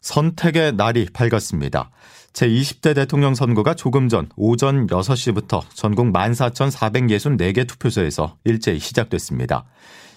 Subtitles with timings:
[0.00, 1.90] 선택의 날이 밝았습니다.
[2.32, 9.64] 제20대 대통령 선거가 조금 전 오전 6시부터 전국 14,464개 투표소에서 일제히 시작됐습니다.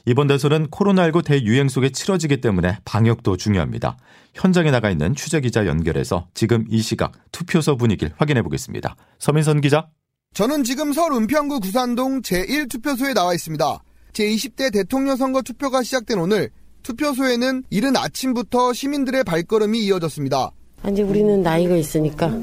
[0.05, 3.97] 이번 대선은 코로나19 대유행 속에 치러지기 때문에 방역도 중요합니다.
[4.33, 8.95] 현장에 나가 있는 취재기자 연결해서 지금 이 시각 투표소 분위기를 확인해 보겠습니다.
[9.19, 9.87] 서민선 기자.
[10.33, 13.83] 저는 지금 서울 은평구 구산동 제1투표소에 나와 있습니다.
[14.13, 16.49] 제20대 대통령 선거 투표가 시작된 오늘
[16.83, 20.51] 투표소에는 이른 아침부터 시민들의 발걸음이 이어졌습니다.
[20.89, 22.35] 이제 우리는 나이가 있으니까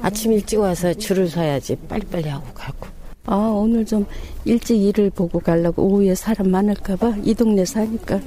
[0.00, 2.86] 아침 일찍 와서 줄을 서야지 빨리빨리 하고 가고.
[3.26, 4.04] 아 오늘 좀
[4.44, 8.20] 일찍 일을 보고 가려고 오후에 사람 많을까봐 이 동네 사니까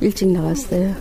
[0.00, 0.94] 일찍 나왔어요.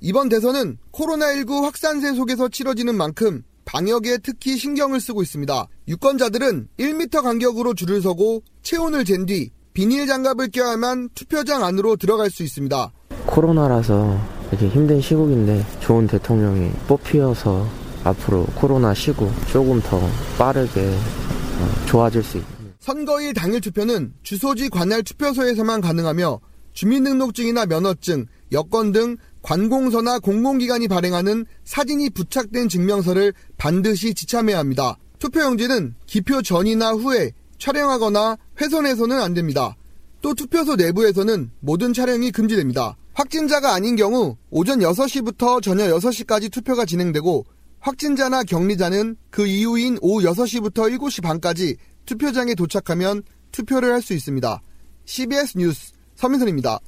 [0.00, 5.68] 이번 대선은 코로나19 확산세 속에서 치러지는 만큼 방역에 특히 신경을 쓰고 있습니다.
[5.88, 12.42] 유권자들은 1m 간격으로 줄을 서고 체온을 잰 뒤 비닐 장갑을 껴야만 투표장 안으로 들어갈 수
[12.42, 12.92] 있습니다.
[13.26, 14.18] 코로나라서
[14.50, 17.66] 이렇게 힘든 시국인데 좋은 대통령이 뽑히어서
[18.04, 20.00] 앞으로 코로나 시국 조금 더
[20.38, 22.50] 빠르게 어, 좋아질 수 있는.
[22.80, 26.40] 선거일 당일 투표는 주소지 관할 투표소에서만 가능하며
[26.72, 34.96] 주민등록증이나 면허증, 여권 등 관공서나 공공기관이 발행하는 사진이 부착된 증명서를 반드시 지참해야 합니다.
[35.18, 39.76] 투표용지는 기표 전이나 후에 촬영하거나 훼손해서는 안 됩니다.
[40.22, 42.96] 또 투표소 내부에서는 모든 촬영이 금지됩니다.
[43.12, 47.44] 확진자가 아닌 경우 오전 6시부터 저녁 6시까지 투표가 진행되고
[47.80, 54.62] 확진자나 격리자는 그 이후인 오후 6시부터 7시 반까지 투표장에 도착하면 투표를 할 수 있습니다.
[55.04, 56.78] CBS 뉴스 서민선입니다.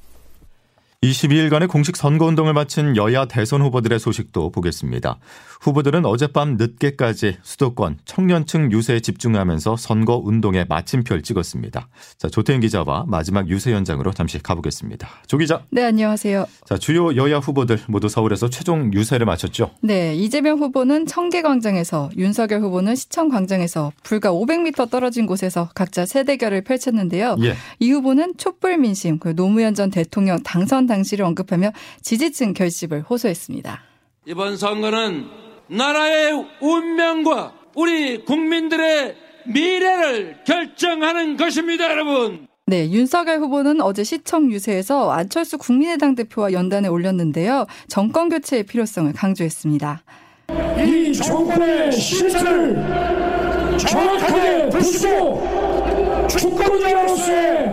[1.05, 5.19] 22일간의 공식 선거운동을 마친 여야 대선 후보들의 소식도 보겠습니다.
[5.61, 11.87] 후보들은 어젯밤 늦게까지 수도권 청년층 유세에 집중하면서 선거운동에 마침표를 찍었습니다.
[12.17, 15.07] 자, 조태인 기자와 마지막 유세 현장으로 잠시 가보겠습니다.
[15.27, 15.61] 조 기자.
[15.69, 16.45] 네, 안녕하세요.
[16.65, 19.71] 자, 주요 여야 후보들 모두 서울에서 최종 유세를 마쳤죠.
[19.81, 27.37] 네, 이재명 후보는 청계광장에서, 윤석열 후보는 시청광장에서 불과 500m 떨어진 곳에서 각자 세 대결을 펼쳤는데요.
[27.43, 27.55] 예.
[27.79, 33.81] 이 후보는 촛불 민심, 그 노무현 전 대통령 당선 당 시를 언급하며 지지층 결집을 호소했습니다.
[34.25, 35.25] 이번 선거는
[35.67, 39.15] 나라의 운명과 우리 국민들의
[39.47, 42.47] 미래를 결정하는 것입니다, 여러분.
[42.67, 47.67] 네, 윤석열 후보는 어제 시청 유세에서 안철수 국민의당 대표와 연단에 올렸는데요.
[47.87, 50.01] 정권 교체의 필요성을 강조했습니다.
[50.83, 52.75] 이 정권의 실체를
[53.77, 57.71] 정확하게 보시고 주권자로서의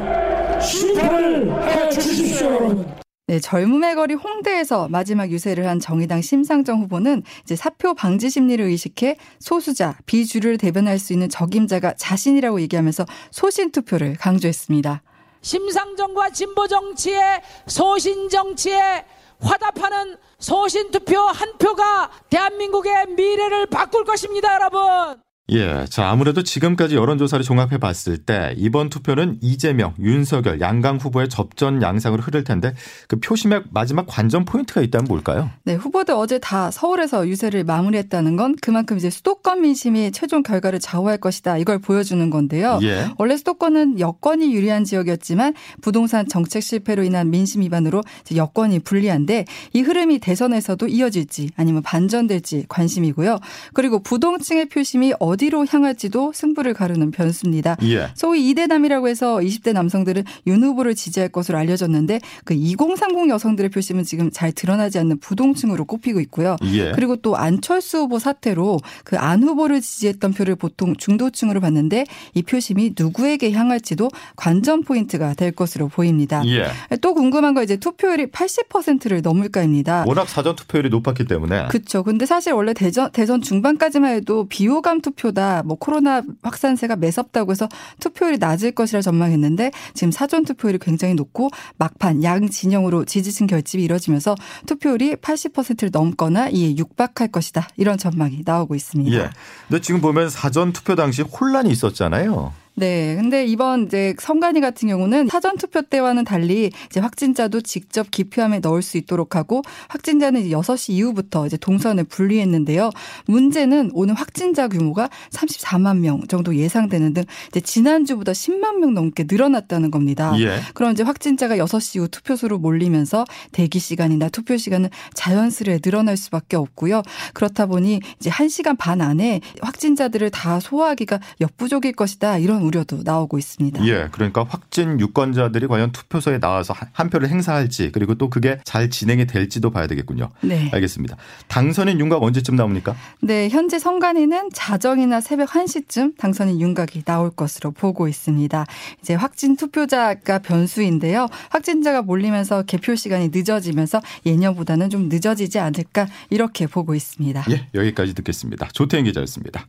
[0.61, 3.02] 심판을 해 주십시오, 여러분.
[3.29, 9.17] 네, 젊음의 거리 홍대에서 마지막 유세를 한 정의당 심상정 후보는 이제 사표 방지 심리를 의식해
[9.39, 15.03] 소수자, 비주류를 대변할 수 있는 적임자가 자신이라고 얘기하면서 소신 투표를 강조했습니다.
[15.41, 19.05] 심상정과 진보 정치의 소신 정치에
[19.41, 25.23] 화답하는 소신 투표 한 표가 대한민국의 미래를 바꿀 것입니다, 여러분.
[25.51, 25.85] 예.
[25.89, 32.23] 자, 아무래도 지금까지 여론조사를 종합해 봤을 때 이번 투표는 이재명, 윤석열, 양강 후보의 접전 양상으로
[32.23, 32.75] 흐를 텐데
[33.09, 35.51] 그 표심의 마지막 관전 포인트가 있다면 뭘까요?
[35.65, 35.75] 네.
[35.75, 41.59] 후보들 어제 다 서울에서 유세를 마무리했다는 건 그만큼 이제 수도권 민심이 최종 결과를 좌우할 것이다.
[41.59, 42.79] 이걸 보여주는 건데요.
[42.83, 43.11] 예.
[43.19, 48.03] 원래 수도권은 여권이 유리한 지역이었지만 부동산 정책 실패로 인한 민심 위반으로
[48.35, 53.39] 여권이 불리한데 이 흐름이 대선에서도 이어질지 아니면 반전될지 관심이고요.
[53.75, 57.77] 그리고 부동층의 표심이 어디 어디로 향할지도 승부를 가르는 변수입니다.
[57.85, 58.09] 예.
[58.15, 64.31] 소위 이대남이라고 해서 20대 남성들은 윤 후보를 지지할 것으로 알려졌는데 그 2030 여성들의 표심은 지금
[64.31, 66.57] 잘 드러나지 않는 부동층으로 꼽히고 있고요.
[66.65, 66.93] 예.
[66.93, 72.05] 그리고 또 안철수 후보 사태로 그 안 후보를 지지했던 표를 보통 중도층으로 봤는데
[72.35, 76.43] 이 표심이 누구에게 향할지도 관전 포인트가 될 것으로 보입니다.
[76.47, 76.67] 예.
[77.01, 80.05] 또 궁금한 거 이제 투표율이 80%를 넘을까입니다.
[80.09, 81.69] 워낙 사전 투표율이 높았기 때문에.
[81.69, 82.03] 그렇죠.
[82.03, 87.69] 근데 사실 원래 대전 대선 중반까지만 해도 비호감 투표 투표다 뭐 코로나 확산세가 매섭다고 해서
[88.01, 94.35] 투표율이 낮을 것이라 전망했는데 지금 사전 투표율이 굉장히 높고 막판 양 진영으로 지지층 결집이 이뤄지면서
[94.67, 97.69] 투표율이 80%를 넘거나 이에 육박할 것이다.
[97.77, 99.17] 이런 전망이 나오고 있습니다.
[99.17, 99.31] 예.
[99.69, 102.53] 근데 지금 보면 사전 투표 당시 혼란이 있었잖아요.
[102.75, 103.17] 네.
[103.17, 108.83] 근데 이번 이제 선관위 같은 경우는 사전 투표 때와는 달리 이제 확진자도 직접 기표함에 넣을
[108.83, 112.91] 수 있도록 하고 확진자는 이제 6시 이후부터 이제 동선을 분리했는데요.
[113.27, 119.91] 문제는 오늘 확진자 규모가 34만 명 정도 예상되는 등 이제 지난주보다 10만 명 넘게 늘어났다는
[119.91, 120.33] 겁니다.
[120.39, 120.61] 예.
[120.75, 127.03] 그럼 이제 확진자가 6시 이후 투표소로 몰리면서 대기 시간이나 투표 시간은 자연스레 늘어날 수밖에 없고요.
[127.35, 132.39] 그렇다 보니 이제 1시간 반 안에 확진자들을 다 소화하기가 역부족일 것이다.
[132.39, 133.85] 이런 우려도 나오고 있습니다.
[133.87, 139.27] 예, 그러니까 확진 유권자들이 과연 투표소에 나와서 한 표를 행사할지 그리고 또 그게 잘 진행이
[139.27, 140.31] 될지도 봐야 되겠군요.
[140.41, 140.71] 네.
[140.73, 141.17] 알겠습니다.
[141.49, 142.95] 당선인 윤곽 언제쯤 나옵니까?
[143.21, 148.67] 네, 현재 선관위는 자정이나 새벽 1시쯤 당선인 윤곽이 나올 것으로 보고 있습니다.
[149.01, 151.29] 이제 확진 투표자가 변수인데요.
[151.51, 157.45] 확진자가 몰리면서 개표 시간이 늦어지면서 예년보다는 좀 늦어지지 않을까 이렇게 보고 있습니다.
[157.51, 158.69] 예, 여기까지 듣겠습니다.
[158.73, 159.67] 조태인 기자였습니다.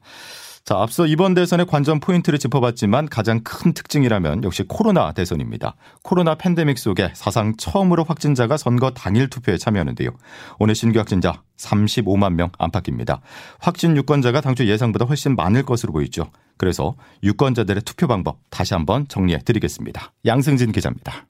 [0.66, 5.76] 자, 앞서 이번 대선의 관전 포인트를 짚어봤지만 가장 큰 특징이라면 역시 코로나 대선입니다.
[6.04, 10.12] 코로나 팬데믹 속에 사상 처음으로 확진자가 선거 당일 투표에 참여하는데요.
[10.60, 13.20] 오늘 신규 확진자 35만 명 안팎입니다.
[13.60, 16.32] 확진 유권자가 당초 예상보다 훨씬 많을 것으로 보이죠.
[16.58, 20.14] 그래서 유권자들의 투표 방법 다시 한번 정리해 드리겠습니다.
[20.26, 21.28] 양승진 기자입니다.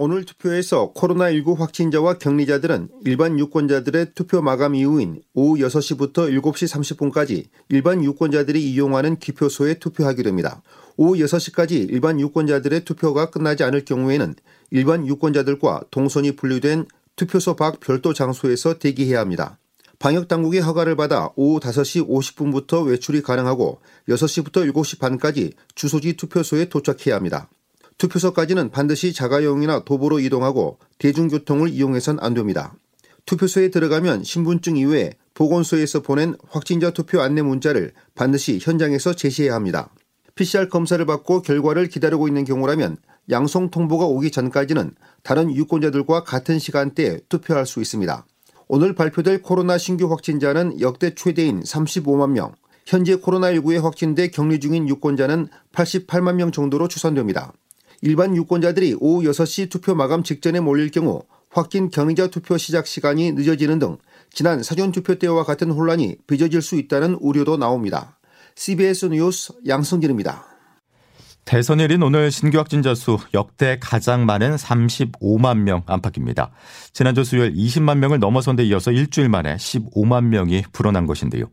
[0.00, 8.04] 오늘 투표에서 코로나19 확진자와 격리자들은 일반 유권자들의 투표 마감 이후인 오후 6시부터 7시 30분까지 일반
[8.04, 10.62] 유권자들이 이용하는 기표소에 투표하기로 합니다.
[10.96, 14.36] 오후 6시까지 일반 유권자들의 투표가 끝나지 않을 경우에는
[14.70, 16.86] 일반 유권자들과 동선이 분류된
[17.16, 19.58] 투표소 밖 별도 장소에서 대기해야 합니다.
[19.98, 27.48] 방역당국의 허가를 받아 오후 5시 50분부터 외출이 가능하고 6시부터 7시 반까지 주소지 투표소에 도착해야 합니다.
[27.98, 32.74] 투표소까지는 반드시 자가용이나 도보로 이동하고 대중교통을 이용해선 안 됩니다.
[33.26, 39.90] 투표소에 들어가면 신분증 이외에 보건소에서 보낸 확진자 투표 안내 문자를 반드시 현장에서 제시해야 합니다.
[40.36, 42.96] PCR 검사를 받고 결과를 기다리고 있는 경우라면
[43.30, 44.92] 양성 통보가 오기 전까지는
[45.22, 48.24] 다른 유권자들과 같은 시간대에 투표할 수 있습니다.
[48.68, 52.54] 오늘 발표될 코로나 신규 확진자는 역대 최대인 35만 명,
[52.86, 57.52] 현재 코로나19에 확진돼 격리 중인 유권자는 88만 명 정도로 추산됩니다.
[58.00, 63.78] 일반 유권자들이 오후 6시 투표 마감 직전에 몰릴 경우 확진 경의자 투표 시작 시간이 늦어지는
[63.78, 63.98] 등
[64.30, 68.18] 지난 사전 투표 때와 같은 혼란이 빚어질 수 있다는 우려도 나옵니다.
[68.54, 70.57] CBS 뉴스 양승진입니다.
[71.48, 76.50] 대선일인 오늘 신규 확진자 수 역대 가장 많은 35만 명 안팎입니다.
[76.92, 81.46] 지난주 수요일 20만 명을 넘어선 데 이어서 일주일 만에 15만 명이 불어난 것인데요.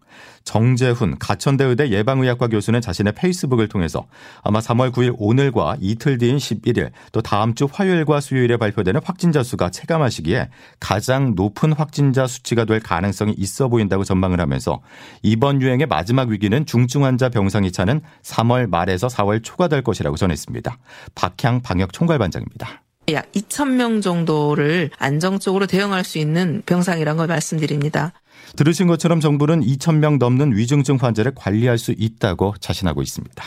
[0.44, 4.06] 정재훈 가천대 의대 예방의학과 교수는 자신의 페이스북을 통해서
[4.44, 9.72] 아마 3월 9일 오늘과 이틀 뒤인 11일 또 다음 주 화요일과 수요일에 발표되는 확진자 수가
[9.72, 10.50] 체감하시기에
[10.80, 14.82] 가장 높은 확진자 수치가 될 가능성이 있어 보인다고 전망을 하면서
[15.24, 20.78] 이번 유행의 마지막 위기는 중증 환자 병상이 차는 3월 말에서 4월 초가 될 것이라고 전했습니다.
[21.16, 22.82] 박향 방역 총괄반장입니다.
[23.12, 28.12] 약 2,000명 정도를 안정적으로 대응할 수 있는 병상이라는 걸 말씀드립니다.
[28.58, 33.44] 들으신 것처럼 정부는 2,000명 넘는 위중증 환자를 관리할 수 있다고 자신하고 있습니다.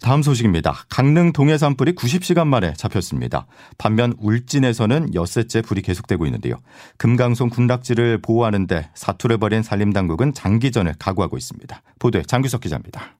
[0.00, 0.84] 다음 소식입니다.
[0.88, 3.46] 강릉 동해 산불이 90시간 만에 잡혔습니다.
[3.78, 6.54] 반면 울진에서는 엿새째 불이 계속되고 있는데요.
[6.98, 11.82] 금강송 군락지를 보호하는데 사투를 벌인 산림당국은 장기전을 각오하고 있습니다.
[11.98, 13.17] 보도에 장규석 기자입니다.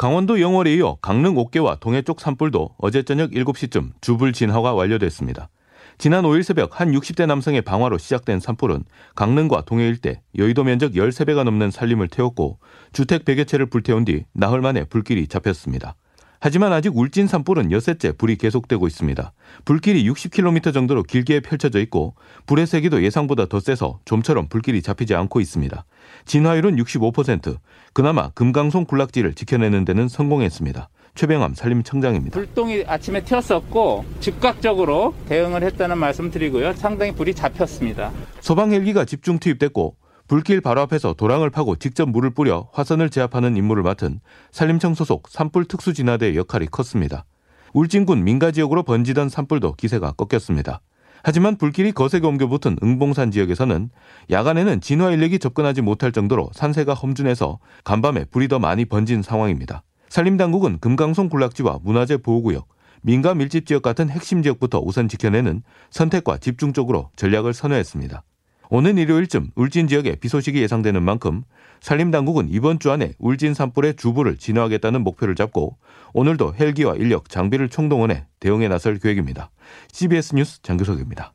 [0.00, 5.50] 강원도 영월에 이어 강릉 옥계와 동해 쪽 산불도 어제 저녁 7시쯤 주불 진화가 완료됐습니다.
[5.98, 11.44] 지난 5일 새벽 한 60대 남성의 방화로 시작된 산불은 강릉과 동해 일대 여의도 면적 13배가
[11.44, 12.60] 넘는 산림을 태웠고
[12.94, 15.96] 주택 100여 채를 불태운 뒤 나흘 만에 불길이 잡혔습니다.
[16.40, 19.32] 하지만 아직 울진 산불은 여섯째 불이 계속되고 있습니다.
[19.66, 22.14] 불길이 60km 정도로 길게 펼쳐져 있고
[22.46, 25.84] 불의 세기도 예상보다 더 세서 좀처럼 불길이 잡히지 않고 있습니다.
[26.24, 27.58] 진화율은 65%,
[27.92, 30.88] 그나마 금강송 군락지를 지켜내는 데는 성공했습니다.
[31.14, 32.34] 최병암 산림청장입니다.
[32.38, 36.72] 불똥이 아침에 튀었었고 즉각적으로 대응을 했다는 말씀 드리고요.
[36.72, 38.12] 상당히 불이 잡혔습니다.
[38.40, 39.96] 소방 헬기가 집중 투입됐고
[40.30, 44.20] 불길 바로 앞에서 도랑을 파고 직접 물을 뿌려 화선을 제압하는 임무를 맡은
[44.52, 47.24] 산림청 소속 산불 특수진화대 역할이 컸습니다.
[47.72, 50.82] 울진군 민가 지역으로 번지던 산불도 기세가 꺾였습니다.
[51.24, 53.90] 하지만 불길이 거세게 옮겨붙은 응봉산 지역에서는
[54.30, 59.82] 야간에는 진화 인력이 접근하지 못할 정도로 산세가 험준해서 간밤에 불이 더 많이 번진 상황입니다.
[60.10, 62.68] 산림당국은 금강송 군락지와 문화재 보호구역,
[63.02, 68.22] 민가 밀집 지역 같은 핵심 지역부터 우선 지켜내는 선택과 집중적으로 전략을 선회했습니다.
[68.70, 71.42] 오는 일요일쯤 울진 지역에 비 소식이 예상되는 만큼
[71.80, 75.76] 산림당국은 이번 주 안에 울진 산불의 주부를 진화하겠다는 목표를 잡고
[76.12, 79.50] 오늘도 헬기와 인력, 장비를 총동원해 대응에 나설 계획입니다.
[79.92, 81.32] CBS 뉴스 장교석입니다.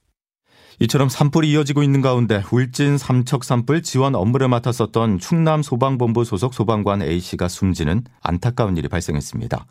[0.80, 7.02] 이처럼 산불이 이어지고 있는 가운데 울진 삼척 산불 지원 업무를 맡았었던 충남 소방본부 소속 소방관
[7.02, 9.66] A씨가 숨지는 안타까운 일이 발생했습니다.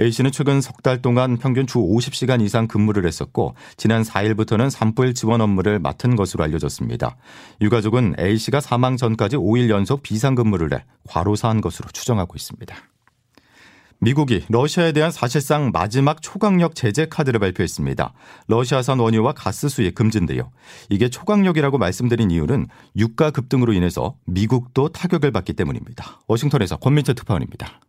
[0.00, 5.40] A씨는 최근 석 달 동안 평균 주 50시간 이상 근무를 했었고 지난 4일부터는 산불 지원
[5.40, 7.16] 업무를 맡은 것으로 알려졌습니다.
[7.60, 12.76] 유가족은 A씨가 사망 전까지 5일 연속 비상 근무를 해 과로사한 것으로 추정하고 있습니다.
[13.98, 18.12] 미국이 러시아에 대한 사실상 마지막 초강력 제재 카드를 발표했습니다.
[18.48, 20.50] 러시아산 원유와 가스 수입 금지인데요.
[20.90, 26.20] 이게 초강력이라고 말씀드린 이유는 유가 급등으로 인해서 미국도 타격을 받기 때문입니다.
[26.26, 27.80] 워싱턴에서 권민철 특파원입니다.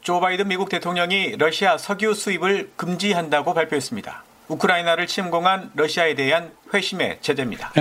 [0.00, 4.24] 조 바이든 미국 대통령이 러시아 석유 수입을 금지한다고 발표했습니다.
[4.48, 7.72] 우크라이나를 침공한 러시아에 대한 회심의 제재입니다.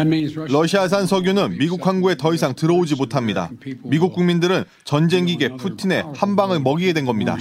[0.49, 3.49] 러시아산 석유는 미국 항구에 더 이상 들어오지 못합니다.
[3.83, 7.37] 미국 국민들은 전쟁 기계 푸틴의 한 방을 먹이게 된 겁니다.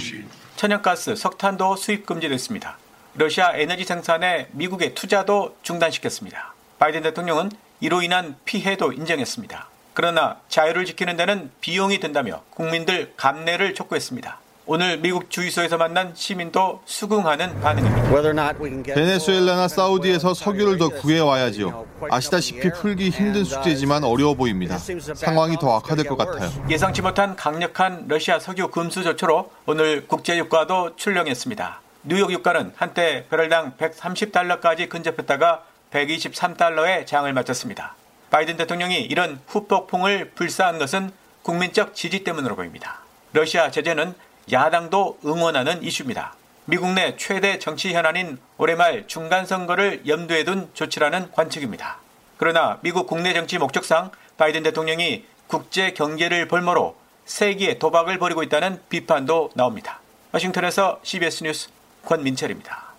[0.55, 2.77] 천연가스, 석탄도 수입 금지됐습니다.
[3.15, 6.53] 러시아 에너지 생산에 미국의 투자도 중단시켰습니다.
[6.79, 9.69] 바이든 대통령은 이로 인한 피해도 인정했습니다.
[9.93, 14.39] 그러나 자유를 지키는 데는 비용이 든다며 국민들 감내를 촉구했습니다.
[14.67, 18.93] 오늘 미국 주유소에서 만난 시민도 수긍하는 반응입니다.
[18.93, 21.87] 베네수엘라나 사우디에서 석유를 더 구해와야지요.
[22.11, 24.77] 아시다시피 풀기 힘든 숙제지만 어려워 보입니다.
[24.77, 26.51] 상황이 더 악화될 것 같아요.
[26.69, 31.81] 예상치 못한 강력한 러시아 석유 금수 조처로 오늘 국제 유가도 출렁했습니다.
[32.03, 37.95] 뉴욕 유가는 한때 배럴당 130달러까지 근접했다가 123달러에 장을 마쳤습니다.
[38.29, 43.01] 바이든 대통령이 이런 후폭풍을 불사한 것은 국민적 지지 때문으로 보입니다.
[43.33, 44.13] 러시아 제재는
[44.51, 46.35] 야당도 응원하는 이슈입니다.
[46.65, 51.97] 미국 내 최대 정치 현안인 올해 말 중간 선거를 염두에 둔 조치라는 관측입니다.
[52.37, 56.95] 그러나 미국 국내 정치 목적상 바이든 대통령이 국제 경계를 볼모로
[57.25, 59.99] 세기의 도박을 벌이고 있다는 비판도 나옵니다.
[60.31, 61.69] 워싱턴에서 CBS 뉴스
[62.05, 62.90] 권민철입니다.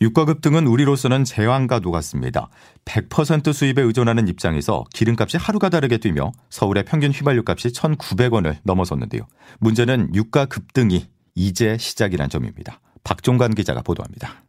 [0.00, 2.50] 유가 급등은 우리로서는 재앙과도 같습니다.
[2.84, 9.22] 100% 수입에 의존하는 입장에서 기름값이 하루가 다르게 뛰며 서울의 평균 휘발유 값이 1,900원을 넘어섰는데요.
[9.58, 12.80] 문제는 유가 급등이 이제 시작이란 점입니다.
[13.02, 14.44] 박종관 기자가 보도합니다.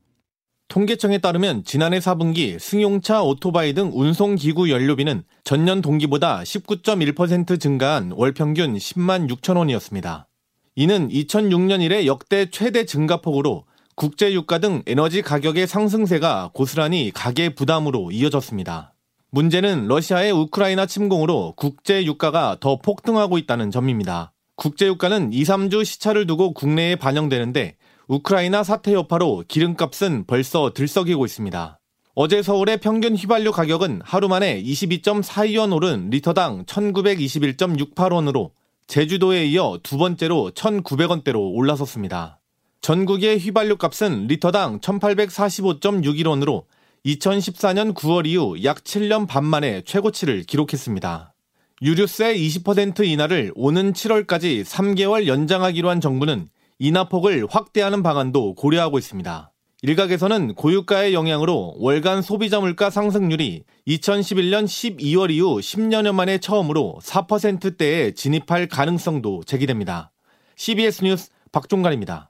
[0.67, 8.75] 통계청에 따르면 지난해 4분기 승용차, 오토바이 등 운송기구 연료비는 전년 동기보다 19.1% 증가한 월 평균
[8.75, 10.27] 10만 6천 원이었습니다.
[10.75, 13.65] 이는 2006년 이래 역대 최대 증가폭으로
[13.99, 18.93] 국제 유가 등 에너지 가격의 상승세가 고스란히 가계 부담으로 이어졌습니다.
[19.29, 24.31] 문제는 러시아의 우크라이나 침공으로 국제 유가가 더 폭등하고 있다는 점입니다.
[24.55, 27.75] 국제 유가는 2, 3주 시차를 두고 국내에 반영되는데
[28.07, 31.77] 우크라이나 사태 여파로 기름값은 벌써 들썩이고 있습니다.
[32.15, 38.51] 어제 서울의 평균 휘발유 가격은 하루 만에 22.42원 오른 리터당 1921.68원으로
[38.87, 42.38] 제주도에 이어 두 번째로 1,900원대로 올라섰습니다.
[42.81, 46.63] 전국의 휘발유 값은 리터당 1845.61원으로
[47.05, 51.33] 2014년 9월 이후 약 7년 반 만에 최고치를 기록했습니다.
[51.81, 59.51] 유류세 20% 인하를 오는 7월까지 3개월 연장하기로 한 정부는 인하폭을 확대하는 방안도 고려하고 있습니다.
[59.81, 68.67] 일각에서는 고유가의 영향으로 월간 소비자 물가 상승률이 2011년 12월 이후 10년여 만에 처음으로 4%대에 진입할
[68.67, 70.11] 가능성도 제기됩니다.
[70.57, 72.28] CBS 뉴스 박종관입니다.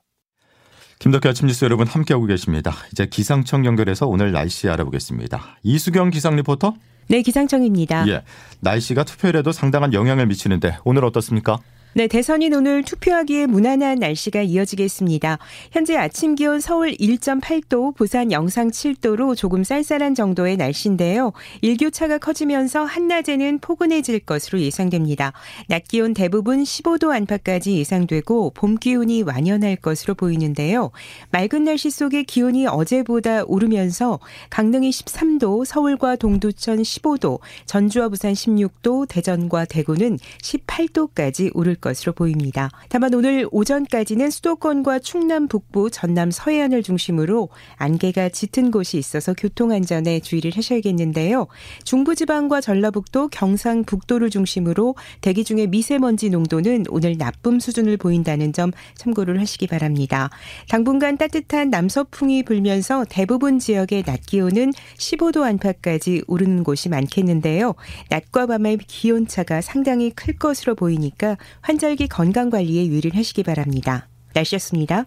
[1.00, 2.74] 김덕기 아침 뉴스 여러분 함께하고 계십니다.
[2.92, 5.60] 이제 기상청 연결해서 오늘 날씨 알아보겠습니다.
[5.64, 6.74] 이수경 기상 리포터?
[7.08, 8.06] 네, 기상청입니다.
[8.10, 8.24] 예.
[8.60, 11.58] 날씨가 투표율에도 상당한 영향을 미치는데 오늘 어떻습니까?
[11.94, 15.40] 네, 대선인 오늘 투표하기에 무난한 날씨가 이어지겠습니다.
[15.72, 21.34] 현재 아침 기온 서울 1.8도, 부산 영상 7도로 조금 쌀쌀한 정도의 날씨인데요.
[21.62, 25.34] 일교차가 커지면서 한낮에는 포근해질 것으로 예상됩니다.
[25.68, 30.92] 낮 기온 대부분 15도 안팎까지 예상되고 봄 기온이 완연할 것으로 보이는데요.
[31.32, 34.20] 맑은 날씨 속에 기온이 어제보다 오르면서
[34.52, 42.70] 강릉이 13도, 서울과 동두천 15도, 전주와 부산 16도, 대전과 대구는 18도까지 오를 것 으로 보입니다.
[42.88, 50.52] 다만 오늘 오전까지는 수도권과 충남 북부, 전남 서해안을 중심으로 안개가 짙은 곳이 있어서 교통안전에 주의를
[50.56, 51.48] 하셔야겠는데요.
[51.84, 59.68] 중부지방과 전라북도, 경상북도를 중심으로 대기 중에 미세먼지 농도는 오늘 나쁨 수준을 보인다는 점 참고를 하시기
[59.68, 60.30] 바랍니다.
[60.70, 67.76] 당분간 따뜻한 남서풍이 불면서 대부분 지역의 낮 기온은 15도 안팎까지 오르는 곳이 많겠는데요.
[68.10, 71.38] 낮과 밤의 기온차가 상당히 클 것으로 보이니까
[71.70, 74.10] 환절기 건강 관리에 유의를 하시기 바랍니다.
[74.34, 75.06] 날씨였습니다.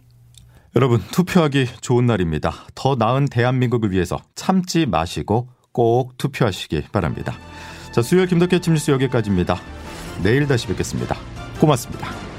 [0.76, 2.52] 여러분 투표하기 좋은 날입니다.
[2.76, 7.34] 더 나은 대한민국을 위해서 참지 마시고 꼭 투표하시기 바랍니다.
[7.90, 9.56] 자 수요일 김덕기 아침 뉴스 여기까지입니다.
[10.22, 11.16] 내일 다시 뵙겠습니다.
[11.58, 12.31] 고맙습니다.